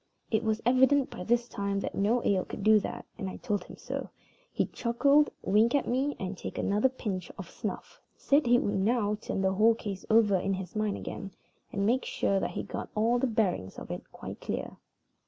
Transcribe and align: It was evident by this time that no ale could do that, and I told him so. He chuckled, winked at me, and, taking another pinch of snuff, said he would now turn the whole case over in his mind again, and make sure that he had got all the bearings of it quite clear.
It 0.31 0.43
was 0.43 0.63
evident 0.65 1.11
by 1.11 1.23
this 1.23 1.47
time 1.47 1.79
that 1.81 1.93
no 1.93 2.23
ale 2.25 2.43
could 2.43 2.63
do 2.63 2.79
that, 2.79 3.05
and 3.19 3.29
I 3.29 3.37
told 3.37 3.65
him 3.65 3.77
so. 3.77 4.09
He 4.51 4.65
chuckled, 4.65 5.29
winked 5.43 5.75
at 5.75 5.87
me, 5.87 6.15
and, 6.19 6.35
taking 6.35 6.65
another 6.65 6.89
pinch 6.89 7.29
of 7.37 7.47
snuff, 7.51 8.01
said 8.17 8.47
he 8.47 8.57
would 8.57 8.79
now 8.79 9.13
turn 9.13 9.41
the 9.43 9.53
whole 9.53 9.75
case 9.75 10.03
over 10.09 10.37
in 10.37 10.55
his 10.55 10.75
mind 10.75 10.97
again, 10.97 11.35
and 11.71 11.85
make 11.85 12.03
sure 12.03 12.39
that 12.39 12.49
he 12.49 12.61
had 12.61 12.69
got 12.69 12.89
all 12.95 13.19
the 13.19 13.27
bearings 13.27 13.77
of 13.77 13.91
it 13.91 14.11
quite 14.11 14.41
clear. 14.41 14.77